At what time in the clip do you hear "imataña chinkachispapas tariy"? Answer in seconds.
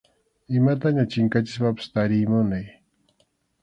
0.59-2.25